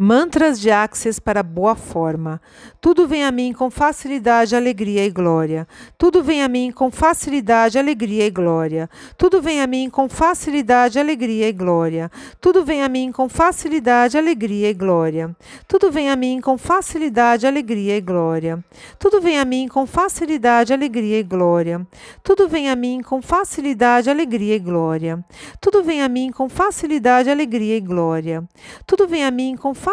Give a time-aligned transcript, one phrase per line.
[0.00, 2.40] Mantras de Axis para boa forma.
[2.80, 5.66] Tudo vem a mim com facilidade, alegria e glória.
[5.98, 8.88] Tudo vem a mim com facilidade, alegria e glória.
[9.16, 12.12] Tudo vem a mim com facilidade, alegria e glória.
[12.40, 15.34] Tudo vem a mim com facilidade, alegria e glória.
[15.66, 18.64] Tudo vem a mim com facilidade, alegria e glória.
[19.00, 21.90] Tudo vem a mim com facilidade, alegria e glória.
[22.22, 25.24] Tudo vem a mim com facilidade, alegria e glória.
[25.60, 28.44] Tudo vem a mim com facilidade, alegria e glória.
[28.86, 29.87] Tudo vem a mim com facilidade,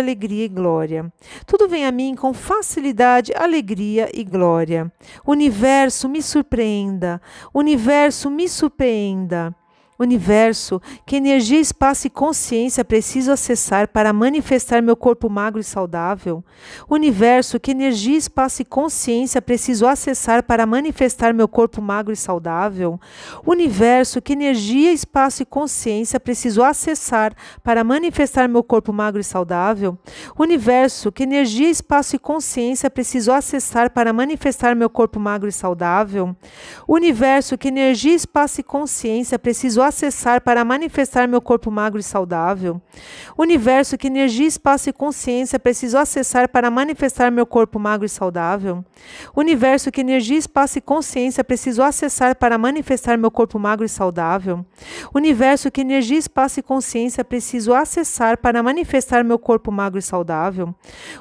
[0.00, 1.12] alegria e glória.
[1.46, 4.90] Tudo vem a mim com facilidade, alegria e glória.
[5.26, 7.20] Universo, me surpreenda.
[7.54, 9.54] Universo, me surpreenda.
[10.00, 16.42] Universo, que energia, espaço e consciência preciso acessar para manifestar meu corpo magro e saudável?
[16.88, 22.98] Universo, que energia, espaço e consciência preciso acessar para manifestar meu corpo magro e saudável?
[23.46, 29.98] Universo, que energia, espaço e consciência preciso acessar para manifestar meu corpo magro e saudável?
[30.38, 36.34] Universo, que energia, espaço e consciência preciso acessar para manifestar meu corpo magro e saudável?
[36.88, 39.89] Universo, que energia, espaço e consciência preciso acessar
[40.44, 42.80] para manifestar meu corpo magro e saudável.
[43.36, 48.84] Universo, que energia, espaço e consciência preciso acessar para manifestar meu corpo magro e saudável.
[49.36, 54.64] Universo, que energia, espaço e consciência preciso acessar para manifestar meu corpo magro e saudável.
[55.14, 60.74] Universo, que energia, espaço e consciência preciso acessar para manifestar meu corpo magro e saudável.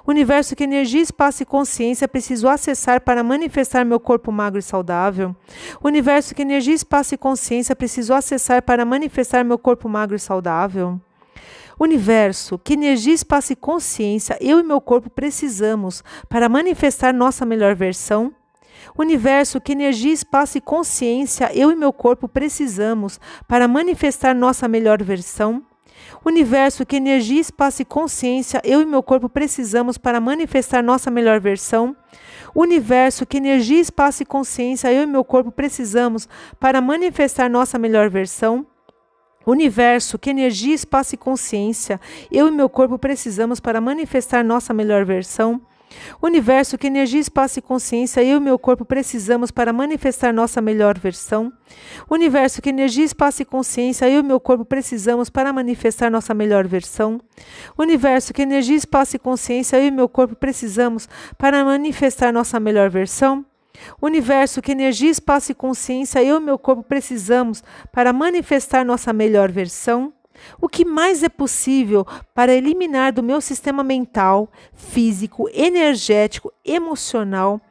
[0.08, 5.36] Universo, que energia, espaço e consciência preciso acessar para manifestar meu corpo magro e saudável.
[5.84, 11.00] Universo, que energia, espaço e consciência preciso acessar para manifestar meu corpo magro e saudável?
[11.80, 17.74] Universo, que energia, espaço e consciência eu e meu corpo precisamos para manifestar nossa melhor
[17.74, 18.34] versão?
[18.98, 25.02] Universo, que energia, espaço e consciência eu e meu corpo precisamos para manifestar nossa melhor
[25.02, 25.64] versão?
[26.26, 31.40] Universo, que energia, espaço e consciência eu e meu corpo precisamos para manifestar nossa melhor
[31.40, 31.96] versão?
[32.56, 36.28] Universo, que energia, espaço e consciência eu e meu corpo precisamos
[36.60, 38.66] para manifestar nossa melhor versão?
[39.46, 42.00] Universo, que energia, espaço e consciência
[42.32, 45.62] eu e meu corpo precisamos para manifestar nossa melhor versão?
[46.22, 50.98] Universo, que energia, espaço e consciência eu e meu corpo precisamos para manifestar nossa melhor
[50.98, 51.52] versão?
[52.10, 56.68] Universo, que energia, espaço e consciência eu e meu corpo precisamos para manifestar nossa melhor
[56.68, 57.20] versão?
[57.78, 61.08] Universo, que energia, espaço e consciência eu e meu corpo precisamos
[61.38, 63.46] para manifestar nossa melhor versão?
[64.02, 69.52] Universo, que energia, espaço e consciência eu e meu corpo precisamos para manifestar nossa melhor
[69.52, 70.14] versão?
[70.62, 77.62] O que mais é possível para eliminar do meu sistema mental, físico, energético, emocional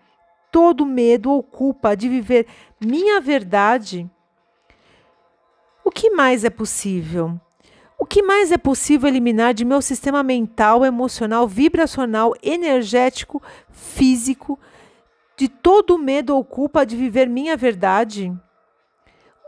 [0.51, 2.47] todo medo ou culpa de viver
[2.81, 4.09] minha verdade?
[5.85, 7.41] O que mais é possível?
[7.99, 14.59] O que mais é possível eliminar de meu sistema mental, emocional, vibracional, energético, físico,
[15.37, 18.33] de todo medo ou culpa de viver minha verdade?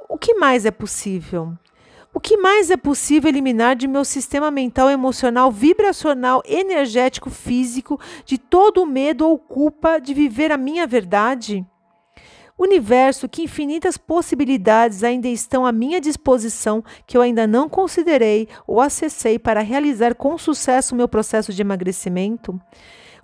[0.08, 1.56] O que mais é possível?
[2.12, 8.36] O que mais é possível eliminar de meu sistema mental, emocional, vibracional, energético, físico, de
[8.36, 11.64] todo o medo ou culpa de viver a minha verdade?
[12.58, 18.80] Universo, que infinitas possibilidades ainda estão à minha disposição que eu ainda não considerei ou
[18.80, 22.60] acessei para realizar com sucesso o meu processo de emagrecimento?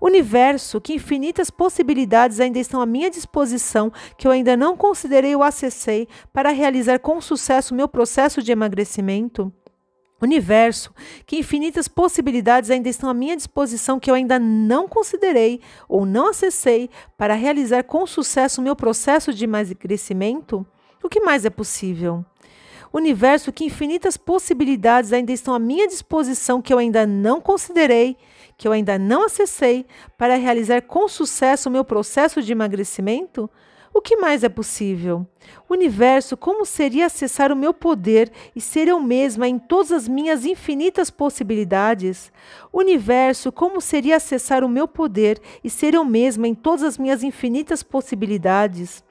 [0.01, 5.43] Universo, que infinitas possibilidades ainda estão à minha disposição que eu ainda não considerei ou
[5.43, 9.53] acessei para realizar com sucesso meu processo de emagrecimento?
[10.21, 10.95] Universo,
[11.27, 16.31] que infinitas possibilidades ainda estão à minha disposição que eu ainda não considerei ou não
[16.31, 20.67] acessei para realizar com sucesso o meu processo de emagrecimento?
[21.03, 22.25] O que mais é possível?
[22.93, 28.17] Universo, que infinitas possibilidades ainda estão à minha disposição que eu ainda não considerei
[28.57, 29.87] que eu ainda não acessei
[30.17, 33.51] para realizar com sucesso o meu processo de emagrecimento?
[33.93, 35.27] O que mais é possível?
[35.71, 40.45] Universo, como seria acessar o meu poder e ser eu mesma em todas as minhas
[40.45, 42.31] infinitas possibilidades?
[42.71, 47.23] Universo, como seria acessar o meu poder e ser eu mesma em todas as minhas
[47.23, 49.03] infinitas possibilidades?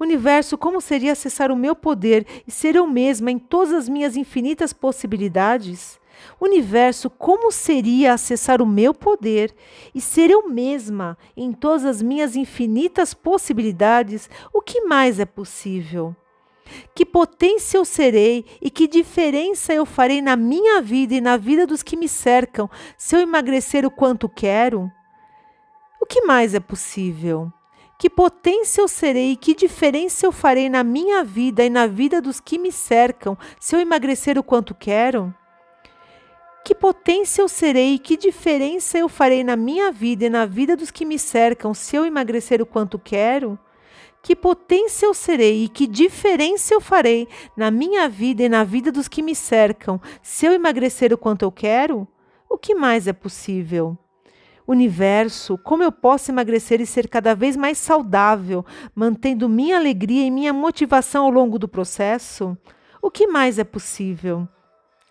[0.00, 4.16] Universo, como seria acessar o meu poder e ser eu mesma em todas as minhas
[4.16, 6.00] infinitas possibilidades?
[6.40, 9.54] Universo, como seria acessar o meu poder
[9.94, 14.28] e ser eu mesma em todas as minhas infinitas possibilidades?
[14.52, 16.14] O que mais é possível?
[16.94, 21.66] Que potência eu serei e que diferença eu farei na minha vida e na vida
[21.66, 24.90] dos que me cercam se eu emagrecer o quanto quero?
[26.00, 27.52] O que mais é possível?
[27.98, 32.20] Que potência eu serei e que diferença eu farei na minha vida e na vida
[32.20, 35.34] dos que me cercam se eu emagrecer o quanto quero?
[36.64, 40.90] Que potência eu serei que diferença eu farei na minha vida e na vida dos
[40.90, 43.58] que me cercam se eu emagrecer o quanto quero?
[44.22, 48.90] Que potência eu serei e que diferença eu farei na minha vida e na vida
[48.90, 52.08] dos que me cercam se eu emagrecer o quanto eu quero?
[52.48, 53.98] O que mais é possível?
[54.66, 58.64] Universo, como eu posso emagrecer e ser cada vez mais saudável,
[58.94, 62.56] mantendo minha alegria e minha motivação ao longo do processo?
[63.02, 64.48] O que mais é possível?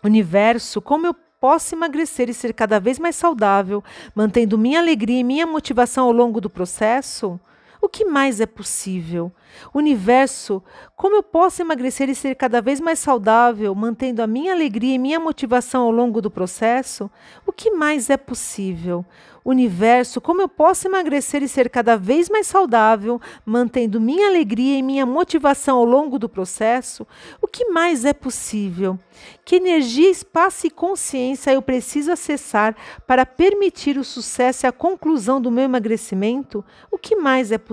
[0.03, 3.83] Universo, como eu posso emagrecer e ser cada vez mais saudável,
[4.15, 7.37] mantendo minha alegria e minha motivação ao longo do processo?
[7.83, 9.30] O que mais é possível?
[9.74, 10.63] Universo,
[10.95, 14.97] como eu posso emagrecer e ser cada vez mais saudável, mantendo a minha alegria e
[14.97, 17.12] minha motivação ao longo do processo?
[17.45, 19.06] O que mais é possível?
[19.45, 24.81] Universo, como eu posso emagrecer e ser cada vez mais saudável, mantendo minha alegria e
[24.81, 27.06] minha motivação ao longo do processo?
[27.41, 28.97] O que mais é possível?
[29.44, 32.74] Que energia, espaço e consciência eu preciso acessar
[33.06, 36.63] para permitir o sucesso e a conclusão do meu emagrecimento?
[36.89, 37.72] O que mais é possível?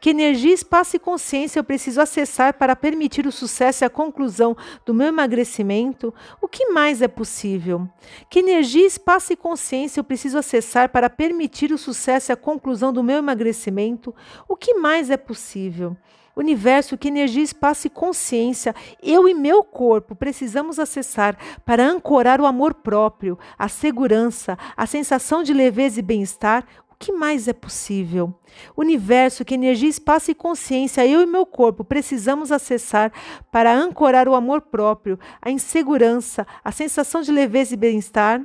[0.00, 4.56] Que energia, espaço e consciência eu preciso acessar para permitir o sucesso e a conclusão
[4.84, 6.12] do meu emagrecimento?
[6.40, 7.88] O que mais é possível?
[8.28, 12.92] Que energia, espaço e consciência eu preciso acessar para permitir o sucesso e a conclusão
[12.92, 14.14] do meu emagrecimento?
[14.48, 15.96] O que mais é possível?
[16.36, 22.46] Universo, que energia, espaço e consciência eu e meu corpo precisamos acessar para ancorar o
[22.46, 26.64] amor próprio, a segurança, a sensação de leveza e bem-estar,
[27.00, 28.34] que mais é possível?
[28.76, 33.10] Universo, que energia, espaço e consciência eu e meu corpo precisamos acessar
[33.50, 38.42] para ancorar o amor próprio, a insegurança, a sensação de leveza e bem-estar?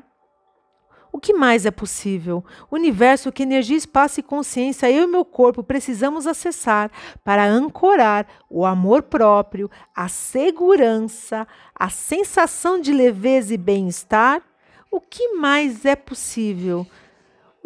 [1.12, 2.46] O que mais é possível?
[2.72, 6.90] Universo, que energia, espaço e consciência eu e meu corpo precisamos acessar
[7.26, 11.46] para ancorar o amor próprio, a segurança,
[11.78, 14.42] a sensação de leveza e bem-estar?
[14.90, 16.88] O que mais é possível?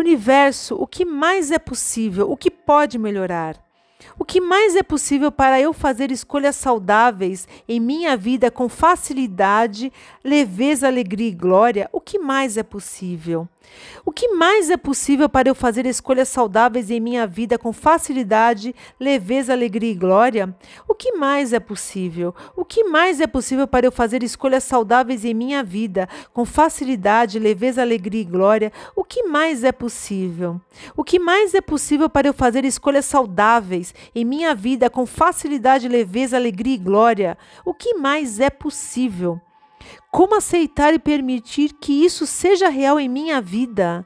[0.01, 2.31] Universo, o que mais é possível?
[2.31, 3.57] O que pode melhorar?
[4.17, 9.91] O que mais é possível para eu fazer escolhas saudáveis em minha vida com facilidade,
[10.23, 11.89] leveza, alegria e glória?
[11.91, 13.47] O que mais é possível?
[14.06, 18.73] O que mais é possível para eu fazer escolhas saudáveis em minha vida com facilidade,
[19.00, 20.56] leveza, alegria e glória?
[20.88, 22.33] O que mais é possível?
[22.56, 27.39] O que mais é possível para eu fazer escolhas saudáveis em minha vida com facilidade,
[27.39, 28.71] leveza, alegria e glória?
[28.95, 30.59] O que mais é possível?
[30.95, 35.88] O que mais é possível para eu fazer escolhas saudáveis em minha vida com facilidade,
[35.88, 37.38] leveza, alegria e glória?
[37.65, 39.39] O que mais é possível?
[40.11, 44.05] Como aceitar e permitir que isso seja real em minha vida?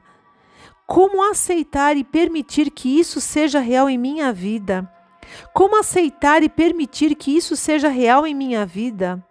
[0.86, 4.90] Como aceitar e permitir que isso seja real em minha vida?
[5.52, 9.24] Como aceitar e permitir que isso seja real em minha vida?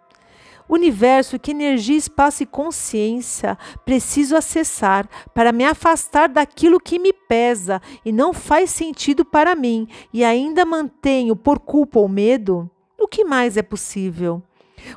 [0.68, 7.82] Universo, que energia, espaço e consciência preciso acessar para me afastar daquilo que me pesa
[8.04, 12.68] e não faz sentido para mim e ainda mantenho por culpa ou medo?
[12.98, 14.42] O que mais é possível?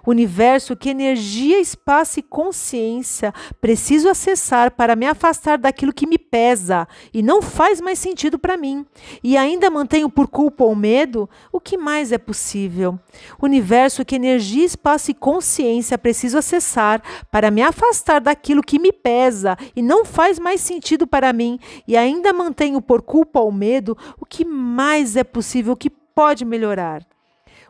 [0.06, 6.88] Universo que energia, espaço e consciência preciso acessar para me afastar daquilo que me pesa
[7.14, 8.86] e não faz mais sentido para mim,
[9.24, 13.00] e ainda mantenho por culpa ou medo, o que mais é possível?
[13.42, 17.02] Universo que energia, espaço e consciência preciso acessar
[17.32, 21.96] para me afastar daquilo que me pesa e não faz mais sentido para mim, e
[21.96, 27.06] ainda mantenho por culpa ou medo, o que mais é possível que pode melhorar?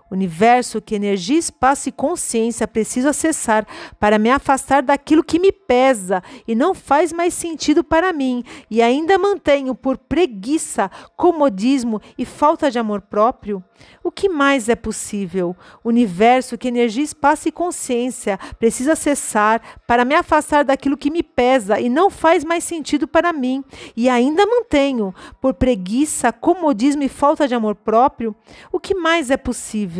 [0.10, 3.68] Universo que energia, espaço e consciência preciso acessar
[4.00, 8.82] para me afastar daquilo que me pesa e não faz mais sentido para mim, e
[8.82, 13.64] ainda mantenho por preguiça, comodismo e falta de amor próprio?
[14.04, 15.56] O que mais é possível?
[15.84, 21.80] Universo que energia, espaço e consciência preciso acessar para me afastar daquilo que me pesa
[21.80, 23.64] e não faz mais sentido para mim,
[23.96, 28.36] e ainda mantenho por preguiça, comodismo e falta de amor próprio?
[28.72, 29.97] O que mais é possível?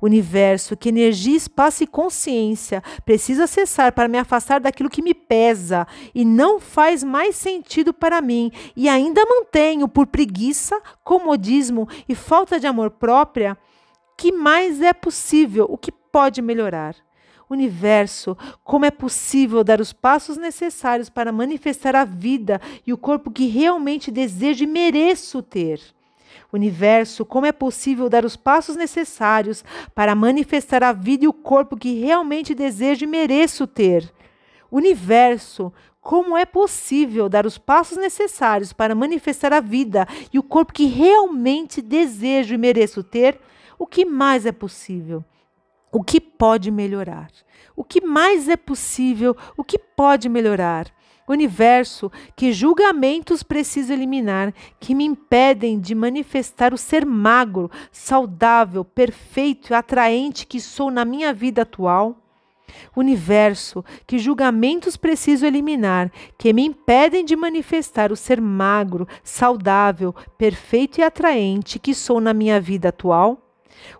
[0.00, 5.86] Universo, que energia, espaço e consciência preciso acessar para me afastar daquilo que me pesa
[6.14, 12.58] e não faz mais sentido para mim e ainda mantenho por preguiça, comodismo e falta
[12.58, 13.56] de amor própria,
[14.16, 16.96] que mais é possível, o que pode melhorar?
[17.48, 23.30] Universo, como é possível dar os passos necessários para manifestar a vida e o corpo
[23.30, 25.80] que realmente desejo e mereço ter?
[26.52, 31.76] Universo, como é possível dar os passos necessários para manifestar a vida e o corpo
[31.76, 34.12] que realmente desejo e mereço ter?
[34.70, 40.72] Universo, como é possível dar os passos necessários para manifestar a vida e o corpo
[40.72, 43.40] que realmente desejo e mereço ter?
[43.78, 45.24] O que mais é possível?
[45.90, 47.30] O que pode melhorar?
[47.74, 49.36] O que mais é possível?
[49.56, 50.86] O que pode melhorar?
[51.28, 59.72] Universo que julgamentos preciso eliminar, que me impedem de manifestar o ser magro, saudável, perfeito
[59.72, 62.16] e atraente que sou na minha vida atual.
[62.94, 70.98] Universo que julgamentos preciso eliminar, que me impedem de manifestar o ser magro, saudável, perfeito
[70.98, 73.45] e atraente que sou na minha vida atual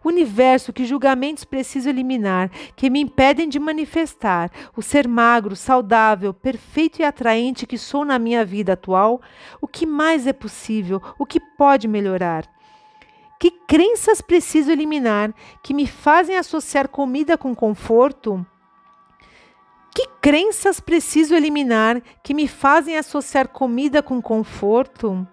[0.04, 7.00] universo que julgamentos preciso eliminar, que me impedem de manifestar o ser magro, saudável, perfeito
[7.00, 9.20] e atraente que sou na minha vida atual,
[9.60, 12.48] o que mais é possível, o que pode melhorar.
[13.38, 18.44] Que crenças preciso eliminar que me fazem associar comida com conforto?
[19.94, 25.26] Que crenças preciso eliminar que me fazem associar comida com conforto?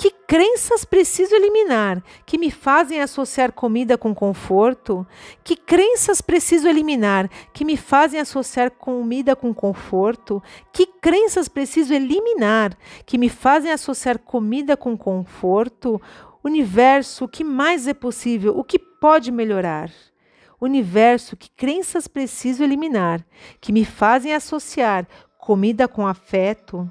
[0.00, 5.06] Que crenças preciso eliminar que me fazem associar comida com conforto?
[5.44, 10.42] Que crenças preciso eliminar que me fazem associar comida com conforto?
[10.72, 16.00] Que crenças preciso eliminar que me fazem associar comida com conforto?
[16.42, 18.56] Universo, o que mais é possível?
[18.56, 19.90] O que pode melhorar?
[20.58, 23.22] Universo, que crenças preciso eliminar
[23.60, 25.06] que me fazem associar
[25.38, 26.90] comida com afeto?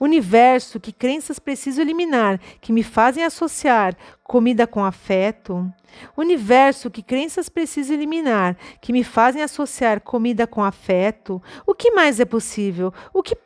[0.00, 5.72] Universo que crenças preciso eliminar, que me fazem associar comida com afeto,
[6.16, 12.20] universo que crenças preciso eliminar, que me fazem associar comida com afeto, o que mais
[12.20, 12.92] é possível?
[13.12, 13.36] O que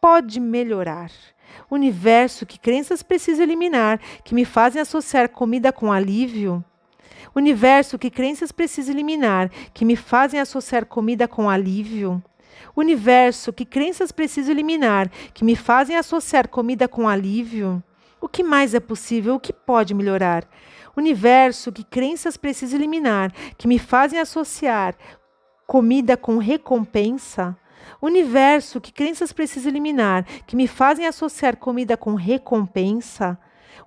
[0.00, 1.10] pode melhorar?
[1.70, 6.64] Universo que crenças preciso eliminar, que me fazem associar comida com alívio,
[7.34, 12.22] universo que crenças preciso eliminar, que me fazem associar comida com alívio
[12.76, 17.82] universo, que crenças preciso eliminar, que me fazem associar comida com alívio?
[18.20, 19.36] O que mais é possível?
[19.36, 20.46] O que pode melhorar?
[20.96, 24.94] Universo, que crenças preciso eliminar, que me fazem associar
[25.66, 27.56] comida com recompensa?
[28.00, 33.38] Universo, que crenças preciso eliminar, que me fazem associar comida com recompensa?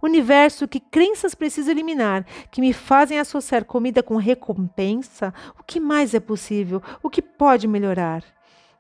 [0.02, 5.34] Universo, que crenças preciso eliminar, que me fazem associar comida com recompensa?
[5.60, 6.82] O que mais é possível?
[7.04, 8.24] O que pode melhorar?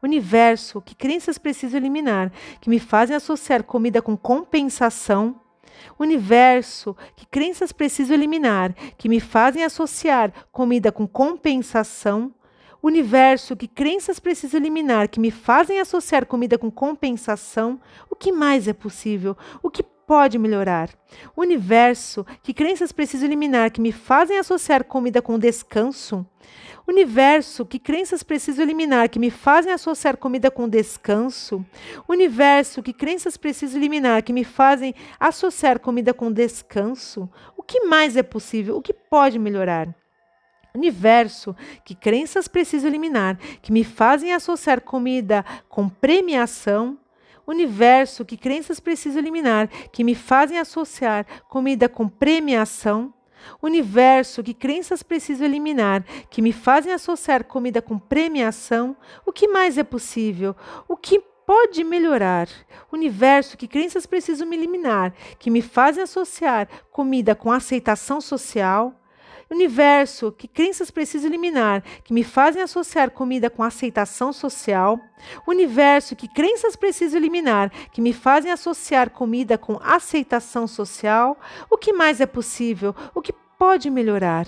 [0.01, 5.39] Universo, que crenças preciso eliminar, que me fazem associar comida com compensação,
[5.97, 12.33] universo, que crenças preciso eliminar, que me fazem associar comida com compensação,
[12.81, 17.79] universo, que crenças preciso eliminar, que me fazem associar comida com compensação,
[18.09, 19.37] o que mais é possível?
[19.61, 20.89] O que pode melhorar?
[21.37, 26.25] Universo, que crenças preciso eliminar, que me fazem associar comida com descanso,
[26.87, 31.63] Universo, que crenças preciso eliminar que me fazem associar comida com descanso?
[32.07, 37.29] Universo, que crenças preciso eliminar que me fazem associar comida com descanso?
[37.55, 38.75] O que mais é possível?
[38.75, 39.93] O que pode melhorar?
[40.73, 46.97] Universo, que crenças preciso eliminar que me fazem associar comida com premiação?
[47.49, 53.13] Universo, que crenças preciso eliminar que me fazem associar comida com premiação?
[53.61, 59.77] universo que crenças preciso eliminar, que me fazem associar comida com premiação, o que mais
[59.77, 60.55] é possível?
[60.89, 62.47] O que pode melhorar?
[62.91, 68.93] Universo que crenças preciso me eliminar, que me fazem associar comida com aceitação social,
[69.49, 74.99] universo que crenças preciso eliminar, que me fazem associar comida com aceitação social,
[75.47, 81.39] universo que crenças preciso eliminar, que me fazem associar comida com aceitação social,
[81.69, 82.95] o que mais é possível?
[83.13, 84.47] O que pode melhorar?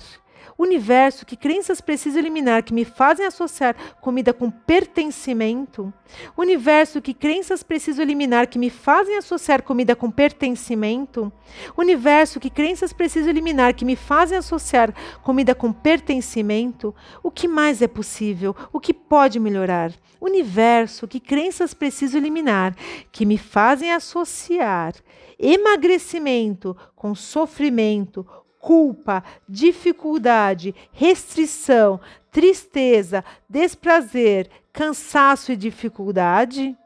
[0.62, 5.94] Universo que crenças preciso eliminar que me fazem associar comida com pertencimento,
[6.38, 11.32] universo que crenças preciso eliminar que me fazem associar comida com pertencimento,
[11.76, 17.82] universo que crenças preciso eliminar que me fazem associar comida com pertencimento, o que mais
[17.82, 18.56] é possível?
[18.72, 19.92] O que pode melhorar?
[20.20, 22.76] Universo que crenças preciso eliminar
[23.12, 24.94] que me fazem associar
[25.42, 28.24] emagrecimento com sofrimento,
[28.62, 32.00] culpa, dificuldade, restrição,
[32.32, 36.78] tristeza, desprazer, cansaço e dificuldade?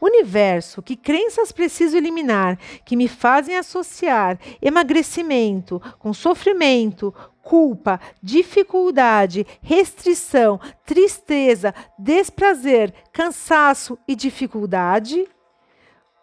[0.00, 10.60] Universo, que crenças preciso eliminar que me fazem associar emagrecimento com sofrimento, culpa, dificuldade, restrição,
[10.84, 15.26] tristeza, desprazer, cansaço e dificuldade?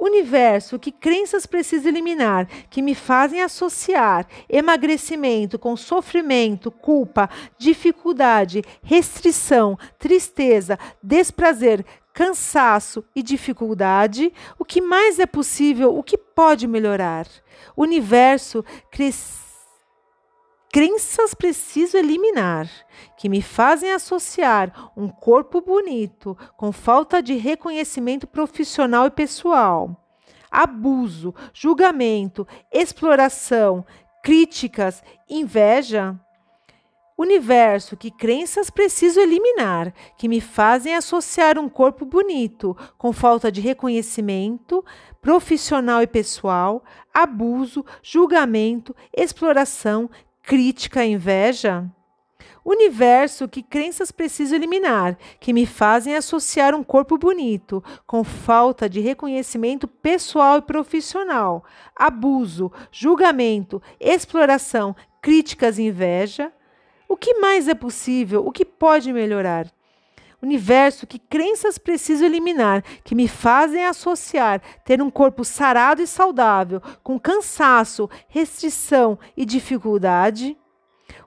[0.02, 9.78] Universo, que crenças preciso eliminar que me fazem associar emagrecimento com sofrimento, culpa, dificuldade, restrição,
[10.00, 14.34] tristeza, desprazer, cansaço e dificuldade?
[14.58, 15.96] O que mais é possível?
[15.96, 17.28] O que pode melhorar?
[17.78, 18.66] Universo,
[20.72, 22.70] crenças preciso eliminar
[23.18, 30.02] que me fazem associar um corpo bonito com falta de reconhecimento profissional e pessoal,
[30.50, 33.86] abuso, julgamento, exploração,
[34.24, 36.18] críticas, inveja?
[37.18, 43.62] Universo, que crenças preciso eliminar que me fazem associar um corpo bonito com falta de
[43.62, 44.84] reconhecimento
[45.22, 50.10] profissional e pessoal, abuso, julgamento, exploração,
[50.42, 51.90] crítica, inveja?
[52.64, 59.00] Universo, que crenças preciso eliminar que me fazem associar um corpo bonito com falta de
[59.00, 61.64] reconhecimento pessoal e profissional,
[61.96, 66.54] abuso, julgamento, exploração, críticas, inveja?
[67.08, 68.46] O que mais é possível?
[68.46, 69.66] O que pode melhorar?
[70.42, 76.82] Universo, que crenças preciso eliminar que me fazem associar ter um corpo sarado e saudável,
[77.04, 80.58] com cansaço, restrição e dificuldade?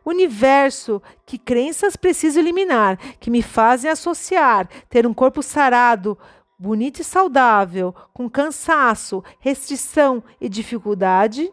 [0.04, 6.18] Universo, que crenças preciso eliminar que me fazem associar ter um corpo sarado,
[6.58, 11.52] bonito e saudável, com cansaço, restrição e dificuldade?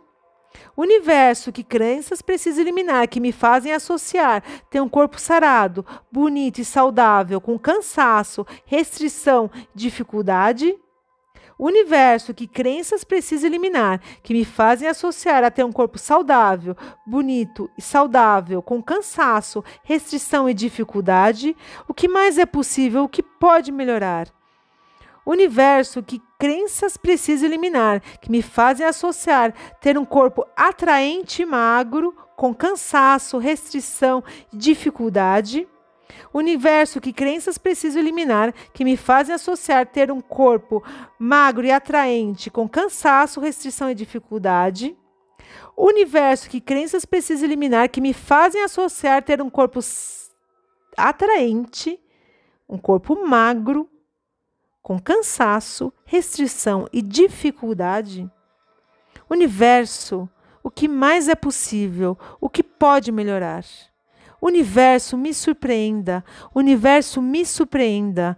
[0.76, 6.66] Universo, que crenças preciso eliminar que me fazem associar ter um corpo sarado, bonito e
[6.66, 10.78] saudável, com cansaço, restrição, dificuldade?
[11.60, 17.70] Universo, que crenças preciso eliminar que me fazem associar a ter um corpo saudável, bonito
[17.78, 21.56] e saudável, com cansaço, restrição e dificuldade?
[21.88, 23.04] O que mais é possível?
[23.04, 24.28] O que pode melhorar?
[25.32, 32.14] Universo, que crenças preciso eliminar que me fazem associar ter um corpo atraente e magro,
[32.36, 34.22] com cansaço, restrição
[34.52, 35.66] e dificuldade?
[36.34, 40.84] Universo, que crenças preciso eliminar que me fazem associar ter um corpo
[41.18, 44.98] magro e atraente, com cansaço, restrição e dificuldade?
[45.78, 49.80] Universo, que crenças preciso eliminar que me fazem associar ter um corpo
[50.98, 51.98] atraente,
[52.68, 53.90] um corpo magro,
[54.82, 58.30] com cansaço, restrição e dificuldade?
[59.30, 60.30] Universo,
[60.64, 62.18] o que mais é possível?
[62.40, 63.64] O que pode melhorar?
[64.42, 66.24] Universo, me surpreenda.
[66.54, 68.38] Universo, me surpreenda.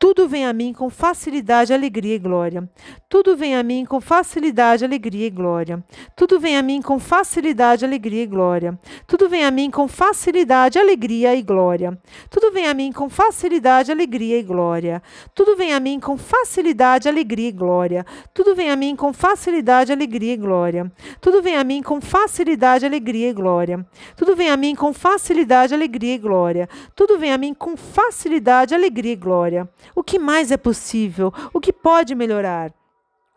[0.00, 2.66] Tudo vem a mim com facilidade, alegria e glória.
[3.06, 5.84] Tudo vem a mim com facilidade, alegria e glória.
[6.16, 8.80] Tudo vem a mim com facilidade, alegria e glória.
[9.06, 12.00] Tudo vem a mim com facilidade, alegria e glória.
[12.30, 15.02] Tudo vem a mim com facilidade, alegria e glória.
[15.34, 18.06] Tudo vem a mim com facilidade, alegria e glória.
[18.32, 20.96] Tudo vem a mim com facilidade, alegria e glória.
[21.20, 23.86] Tudo vem a mim com facilidade, alegria e glória.
[24.16, 26.68] Tudo vem a mim com facilidade, alegria e glória.
[26.96, 29.68] Tudo vem a mim com facilidade, alegria e glória.
[29.94, 31.32] O que mais é possível?
[31.52, 32.72] O que pode melhorar?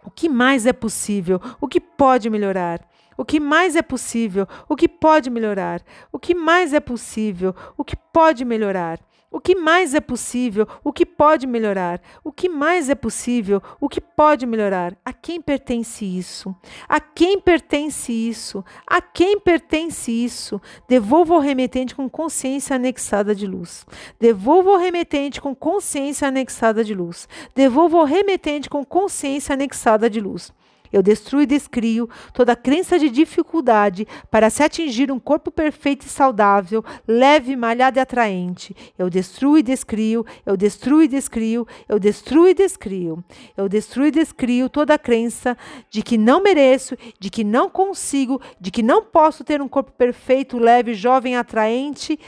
[0.05, 1.39] O que mais é possível?
[1.61, 2.81] O que pode melhorar?
[3.17, 4.47] O que mais é possível?
[4.67, 5.81] O que pode melhorar?
[6.11, 7.55] O que mais é possível?
[7.77, 8.99] O que pode melhorar?
[9.33, 10.67] O que mais é possível?
[10.83, 11.99] O que pode melhorar?
[12.23, 13.63] O que mais é possível?
[13.81, 14.95] O que pode melhorar?
[15.03, 16.55] A quem pertence isso?
[16.87, 18.63] A quem pertence isso?
[18.85, 20.61] A quem pertence isso?
[20.87, 23.87] Devolva o remetente com consciência anexada de luz.
[24.19, 27.27] Devolva o remetente com consciência anexada de luz.
[27.55, 30.53] Devolva o remetente com consciência anexada de luz.
[30.93, 36.09] Eu destruo e descrio toda crença de dificuldade para se atingir um corpo perfeito e
[36.09, 38.75] saudável, leve, malhado e atraente.
[38.97, 43.23] Eu destruo e descrio, eu destruo e descrio, eu destruo e descrio.
[43.57, 45.57] Eu destruo e descrio toda a crença
[45.89, 49.91] de que não mereço, de que não consigo, de que não posso ter um corpo
[49.91, 52.19] perfeito, leve, jovem, atraente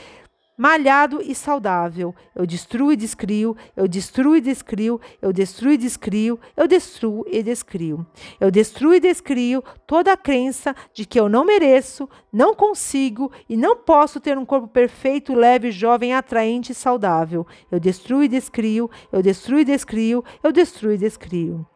[0.56, 2.14] malhado e saudável.
[2.34, 7.42] Eu destruo e descrio, eu destruo e descrio, eu destruo e descrio, eu destruo e
[7.42, 8.06] descrio.
[8.40, 13.56] Eu destruo e descrio toda a crença de que eu não mereço, não consigo e
[13.56, 17.46] não posso ter um corpo perfeito, leve, jovem, atraente e saudável.
[17.70, 21.66] Eu destruo e descrio, eu destruo e descrio, eu destruo e descrio.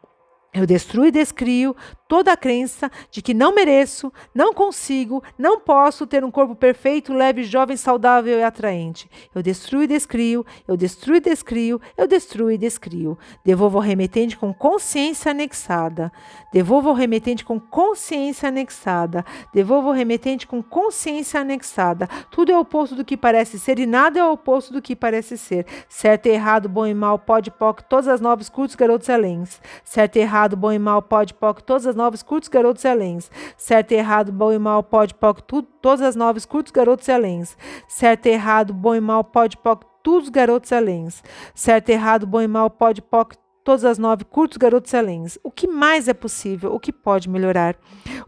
[0.52, 1.76] Eu destruo e descrio
[2.08, 7.14] toda a crença de que não mereço, não consigo, não posso ter um corpo perfeito,
[7.14, 9.08] leve, jovem, saudável e atraente.
[9.32, 13.16] Eu destruo e descrio, eu destruo e descrio, eu destruo e descrio.
[13.44, 16.10] Devolvo ao remetente com consciência anexada.
[16.52, 19.24] Devolvo ao remetente com consciência anexada.
[19.54, 22.08] Devolvo ao remetente com consciência anexada.
[22.28, 25.64] Tudo é oposto do que parece ser e nada é oposto do que parece ser.
[25.88, 29.60] Certo e errado, bom e mal, pode, poc, todas as novas curtos, garotos alens.
[29.84, 33.30] Certo e errado, bom e mal, pode, poc, todas as novos curtos garotos e.
[33.56, 37.56] Certo e errado, bom e mal, pode, poc, tudo, todas as novas curtos garotos e.
[37.88, 41.22] Certo e errado, bom e mal, pode, poc, todos os garotos alens.
[41.54, 45.38] Certo e errado, bom e mal, pode, poc, todas as nove curtos garotos Helens.
[45.42, 46.74] O que mais é possível?
[46.74, 47.76] O que pode melhorar?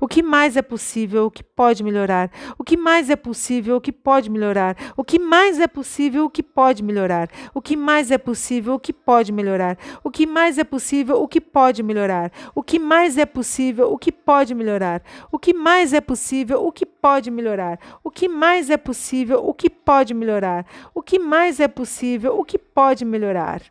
[0.00, 1.26] O que mais é possível?
[1.26, 2.30] O que pode melhorar?
[2.58, 3.76] O que mais é possível?
[3.76, 4.76] O que pode melhorar?
[4.96, 6.24] O que mais é possível?
[6.24, 7.28] O que pode melhorar?
[7.54, 8.74] O que mais é possível?
[8.74, 9.78] O que pode melhorar?
[10.04, 11.22] O que mais é possível?
[11.22, 12.32] O que pode melhorar?
[12.54, 13.92] O que mais é possível?
[13.92, 15.02] O que pode melhorar?
[15.30, 16.64] O que mais é possível?
[16.64, 17.78] O que pode melhorar?
[18.04, 19.44] O que mais é possível?
[19.44, 20.66] O que pode melhorar?
[20.94, 22.38] O que mais é possível?
[22.38, 23.62] O que pode melhorar?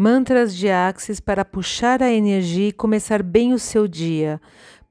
[0.00, 4.40] Mantras de Axis para puxar a energia e começar bem o seu dia.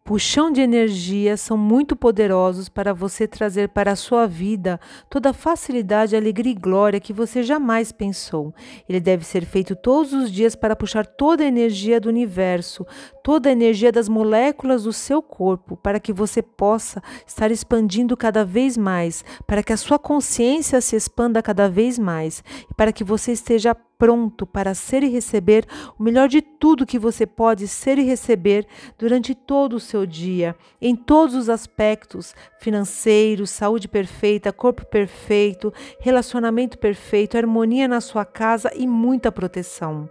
[0.03, 4.77] Puxão de energia são muito poderosos para você trazer para a sua vida
[5.09, 8.53] toda a facilidade, alegria e glória que você jamais pensou.
[8.87, 12.85] Ele deve ser feito todos os dias para puxar toda a energia do universo,
[13.23, 18.43] toda a energia das moléculas do seu corpo, para que você possa estar expandindo cada
[18.43, 23.05] vez mais, para que a sua consciência se expanda cada vez mais e para que
[23.05, 25.65] você esteja pronto para ser e receber
[25.97, 30.55] o melhor de tudo que você pode ser e receber durante todo o seu dia,
[30.79, 38.71] em todos os aspectos financeiro, saúde perfeita, corpo perfeito, relacionamento perfeito, harmonia na sua casa
[38.75, 40.09] e muita proteção.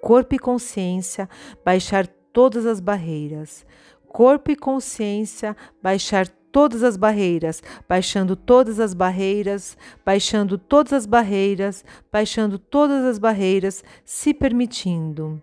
[0.00, 1.28] Corpo e consciência,
[1.64, 3.66] baixar todas as barreiras.
[4.08, 11.84] Corpo e consciência, baixar todas as barreiras, baixando todas as barreiras, baixando todas as barreiras,
[12.12, 15.40] baixando todas as barreiras, se permitindo.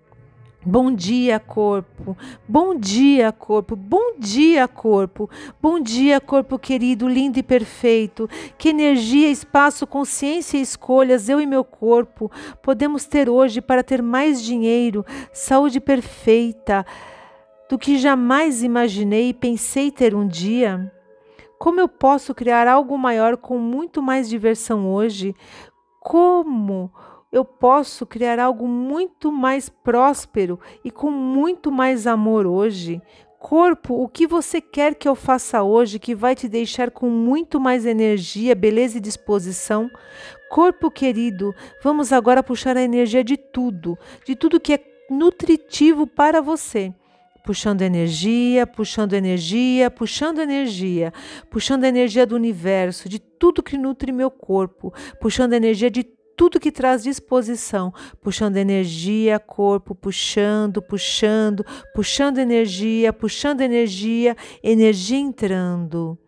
[0.70, 2.18] Bom dia, corpo.
[2.46, 3.74] Bom dia, corpo.
[3.74, 5.30] Bom dia, corpo.
[5.62, 8.30] Bom dia, corpo querido, lindo e perfeito.
[8.58, 12.30] Que energia, espaço, consciência e escolhas eu e meu corpo
[12.62, 16.86] podemos ter hoje para ter mais dinheiro, saúde perfeita
[17.70, 20.92] do que jamais imaginei e pensei ter um dia.
[21.58, 25.36] Como eu posso criar algo maior com muito mais diversão hoje?
[26.00, 26.92] Como
[27.32, 33.02] eu posso criar algo muito mais próspero e com muito mais amor hoje?
[33.40, 37.60] Corpo, o que você quer que eu faça hoje que vai te deixar com muito
[37.60, 39.90] mais energia, beleza e disposição?
[40.50, 46.42] Corpo querido, vamos agora puxar a energia de tudo, de tudo que é nutritivo para
[46.42, 46.94] você
[47.48, 51.14] puxando energia, puxando energia, puxando energia,
[51.50, 56.04] puxando energia do universo, de tudo que nutre meu corpo, puxando energia de
[56.36, 66.20] tudo que traz disposição, puxando energia, corpo, puxando, puxando, puxando energia, puxando energia, energia entrando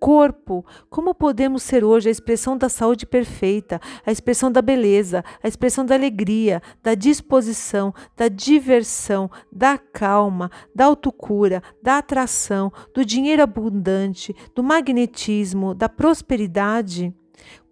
[0.00, 5.48] corpo, como podemos ser hoje a expressão da saúde perfeita, a expressão da beleza, a
[5.48, 13.42] expressão da alegria, da disposição, da diversão, da calma, da autocura, da atração, do dinheiro
[13.42, 17.14] abundante, do magnetismo, da prosperidade?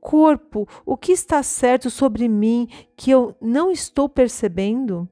[0.01, 5.09] Corpo, o que está certo sobre mim que eu não estou percebendo?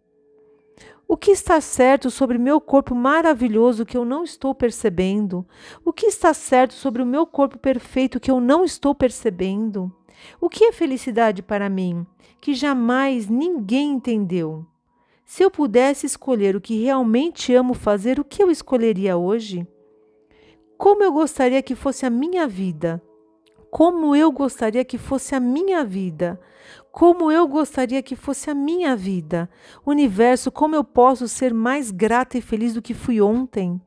[1.07, 5.47] O que está certo sobre meu corpo maravilhoso que eu não estou percebendo?
[5.85, 9.93] O que está certo sobre o meu corpo perfeito que eu não estou percebendo?
[10.41, 12.07] O que é felicidade para mim,
[12.41, 14.65] que jamais ninguém entendeu?
[15.25, 19.67] Se eu pudesse escolher o que realmente amo fazer, o que eu escolheria hoje?
[20.77, 23.03] Como eu gostaria que fosse a minha vida?
[23.71, 26.41] Como eu gostaria que fosse a minha vida?
[26.93, 29.49] Como eu gostaria que fosse a minha vida?
[29.85, 33.81] Universo, como eu posso ser mais grata e feliz do que fui ontem?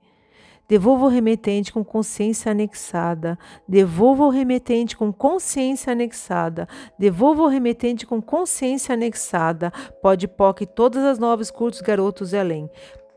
[0.68, 3.38] Devolva o remetente com consciência anexada.
[3.68, 6.68] Devolva o remetente com consciência anexada.
[6.98, 9.72] Devolva o remetente com consciência anexada.
[10.02, 12.68] Pode POC todas as novas curtos garotos além.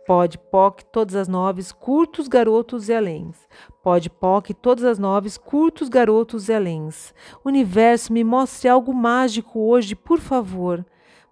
[0.09, 3.37] Pode POC todas as noves curtos garotos e aléns.
[3.83, 7.13] Pode POC todas as noves curtos garotos e aléns.
[7.45, 10.83] Universo, me mostre algo mágico hoje, por favor.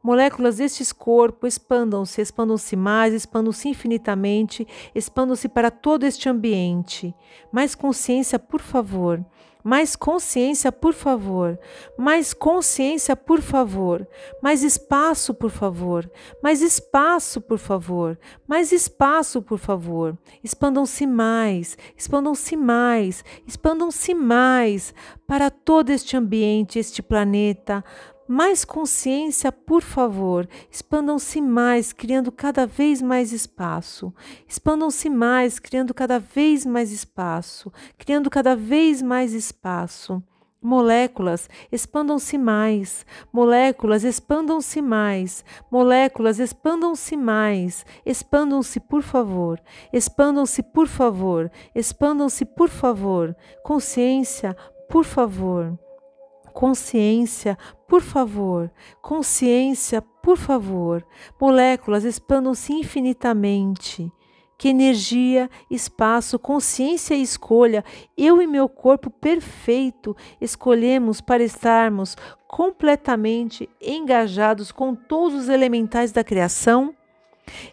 [0.02, 7.14] Moléculas destes corpos expandam-se, expandam-se mais, expandam-se infinitamente, expandam-se para todo este ambiente.
[7.50, 9.24] Mais consciência, por favor.
[9.68, 11.58] Mais consciência, por favor.
[11.98, 14.06] Mais consciência, por favor.
[14.40, 16.08] Mais espaço, por favor.
[16.40, 18.16] Mais espaço, por favor.
[18.46, 20.16] Mais espaço, por favor.
[20.44, 24.94] Expandam-se mais, expandam-se mais, expandam-se mais
[25.26, 27.84] para todo este ambiente, este planeta,
[28.28, 30.48] mais consciência, por favor.
[30.70, 34.12] Expandam-se mais, criando cada vez mais espaço.
[34.48, 37.72] Expandam-se mais, criando cada vez mais espaço.
[37.98, 40.22] Criando cada vez mais espaço.
[40.60, 43.06] Moléculas, expandam-se mais.
[43.32, 45.44] Moléculas, expandam-se mais.
[45.70, 47.86] Moléculas, expandam-se mais.
[48.04, 49.60] Expandam-se, por favor.
[49.92, 51.50] Expandam-se, por favor.
[51.72, 53.36] Expandam-se, por favor.
[53.62, 54.56] Consciência,
[54.88, 55.78] por favor.
[56.56, 58.72] Consciência, por favor.
[59.02, 61.06] Consciência, por favor.
[61.38, 64.10] Moléculas, expandam-se infinitamente
[64.56, 67.84] que energia, espaço, consciência e escolha,
[68.16, 72.16] eu e meu corpo perfeito escolhemos para estarmos
[72.48, 76.94] completamente engajados com todos os elementais da criação?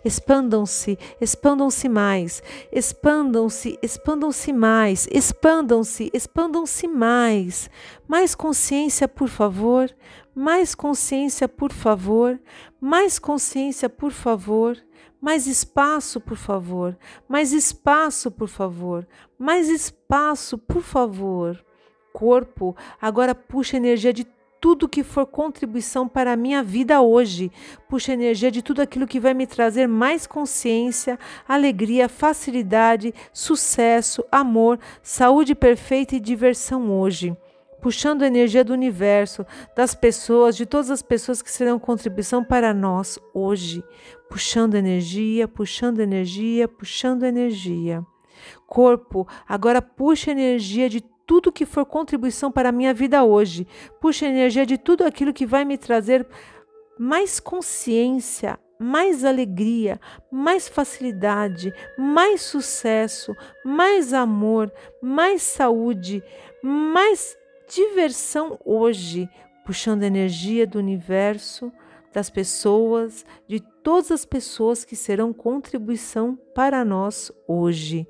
[0.05, 7.69] Expandam-se, expandam-se mais, expandam-se, expandam-se mais, expandam-se, expandam-se mais.
[8.07, 9.89] Mais consciência, por favor,
[10.35, 12.39] mais consciência, por favor,
[12.79, 14.77] mais consciência, por favor.
[15.21, 16.97] Mais espaço, por favor.
[17.29, 19.07] Mais espaço, por favor.
[19.39, 21.63] Mais espaço, por favor.
[22.11, 24.27] Corpo, agora puxa energia de
[24.63, 27.51] tudo que for contribuição para a minha vida hoje.
[27.89, 34.79] Puxa energia de tudo aquilo que vai me trazer mais consciência, alegria, facilidade, sucesso, amor,
[35.01, 37.35] saúde perfeita e diversão hoje
[37.81, 39.45] puxando a energia do universo,
[39.75, 43.83] das pessoas, de todas as pessoas que serão contribuição para nós hoje,
[44.29, 48.01] puxando energia, puxando energia, puxando energia.
[48.65, 51.01] Corpo, agora puxa energia de
[51.33, 53.65] tudo que for contribuição para a minha vida hoje.
[53.99, 56.27] Puxa energia de tudo aquilo que vai me trazer
[56.95, 59.99] mais consciência, mais alegria,
[60.31, 66.21] mais facilidade, mais sucesso, mais amor, mais saúde,
[66.61, 67.35] mais
[67.67, 69.27] diversão hoje,
[69.65, 71.73] puxando energia do universo,
[72.13, 78.07] das pessoas, de todas as pessoas que serão contribuição para nós hoje,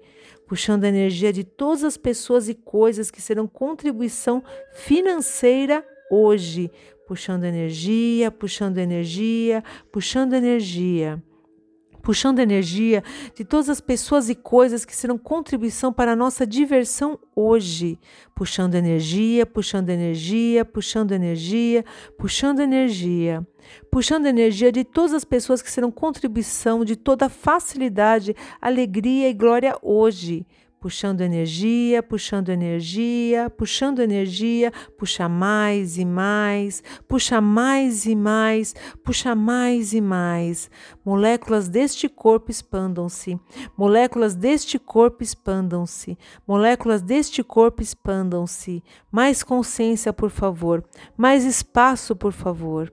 [0.47, 6.71] puxando energia de todas as pessoas e coisas que serão contribuição financeira hoje,
[7.07, 11.21] puxando energia, puxando energia, puxando energia
[12.03, 13.01] puxando energia
[13.33, 17.97] de todas as pessoas e coisas que serão contribuição para a nossa diversão hoje,
[18.35, 21.85] puxando energia, puxando energia, puxando energia,
[22.17, 23.47] puxando energia,
[23.89, 29.77] puxando energia de todas as pessoas que serão contribuição de toda facilidade, alegria e glória
[29.81, 30.45] hoje
[30.83, 39.33] puxando energia, puxando energia, puxando energia, puxa mais e mais, puxa mais e mais, puxa
[39.33, 40.69] mais e mais.
[41.05, 43.39] Moléculas deste corpo expandam-se,
[43.77, 48.83] moléculas deste corpo expandam-se, moléculas deste corpo expandam-se.
[49.09, 50.83] Mais consciência, por favor,
[51.15, 52.91] mais espaço, por favor.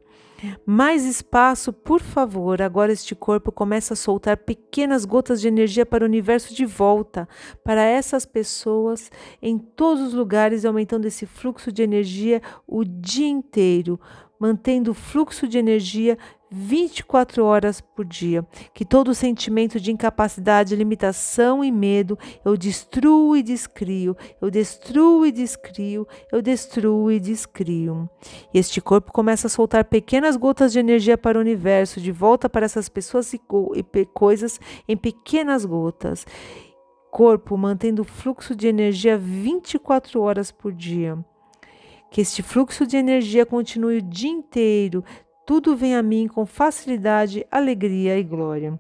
[0.65, 2.63] Mais espaço, por favor.
[2.63, 7.29] Agora este corpo começa a soltar pequenas gotas de energia para o universo de volta,
[7.65, 9.11] para essas pessoas
[9.43, 14.01] em todos os lugares, aumentando esse fluxo de energia o dia inteiro,
[14.39, 16.17] mantendo o fluxo de energia
[16.51, 18.45] 24 horas por dia.
[18.75, 25.31] Que todo sentimento de incapacidade, limitação e medo eu destruo e descrio, eu destruo e
[25.31, 28.11] descrio, eu destruo e descrio.
[28.53, 32.49] E este corpo começa a soltar pequenas gotas de energia para o universo, de volta
[32.49, 33.41] para essas pessoas e,
[34.13, 34.59] coisas
[34.89, 36.27] em pequenas gotas.
[37.11, 41.19] Corpo mantendo o fluxo de energia 24 horas por dia.
[42.11, 45.05] Que este fluxo de energia continue o dia inteiro,
[45.51, 48.79] tudo vem a mim com facilidade, alegria e glória.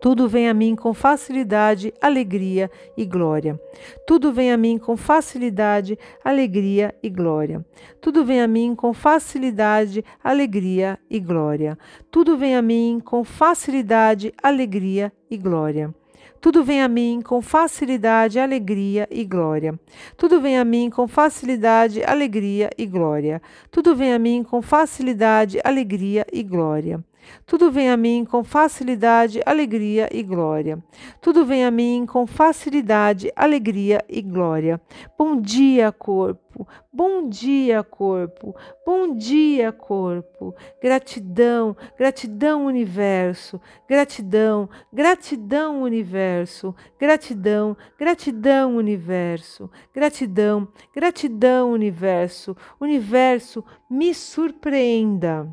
[0.00, 3.56] Tudo vem a mim com facilidade, alegria e glória.
[4.04, 7.64] Tudo vem a mim com facilidade, alegria e glória.
[8.00, 11.78] Tudo vem a mim com facilidade, alegria e glória.
[12.10, 15.94] Tudo vem a mim com facilidade, alegria e glória.
[16.42, 19.78] Tudo vem a mim com facilidade, alegria e glória.
[20.16, 23.40] Tudo vem a mim com facilidade, alegria e glória.
[23.70, 27.00] Tudo vem a mim com facilidade, alegria e glória.
[27.46, 30.78] Tudo vem a mim com facilidade, alegria e glória.
[31.20, 34.80] Tudo vem a mim com facilidade, alegria e glória.
[35.18, 36.66] Bom dia, corpo.
[36.92, 38.54] Bom dia, corpo.
[38.84, 40.54] Bom dia, corpo.
[40.80, 43.60] Gratidão, gratidão, universo.
[43.88, 46.74] Gratidão, gratidão, universo.
[46.98, 49.70] Gratidão, gratidão, universo.
[49.94, 52.56] Gratidão, gratidão, universo.
[52.78, 55.48] Universo, me surpreenda.